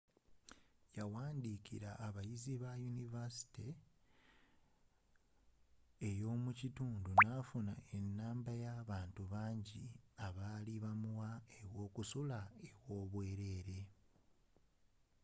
[0.97, 3.67] yawandiikira abayizi bayunivasite
[6.09, 9.81] ey'omukitundu nafuna ennamba y'abantu bangi
[10.27, 11.29] abaali bamuwa
[11.61, 13.79] awokusula aw'obwerere